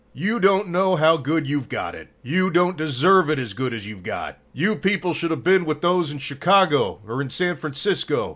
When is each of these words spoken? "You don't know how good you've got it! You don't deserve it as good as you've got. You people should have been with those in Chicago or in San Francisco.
"You 0.15 0.39
don't 0.39 0.69
know 0.69 0.95
how 0.95 1.15
good 1.17 1.47
you've 1.47 1.69
got 1.69 1.93
it! 1.93 2.07
You 2.23 2.49
don't 2.49 2.75
deserve 2.75 3.29
it 3.29 3.37
as 3.37 3.53
good 3.53 3.71
as 3.71 3.85
you've 3.87 4.01
got. 4.01 4.39
You 4.51 4.75
people 4.75 5.13
should 5.13 5.29
have 5.29 5.43
been 5.43 5.63
with 5.63 5.81
those 5.81 6.11
in 6.11 6.17
Chicago 6.17 6.99
or 7.07 7.21
in 7.21 7.29
San 7.29 7.55
Francisco. 7.55 8.29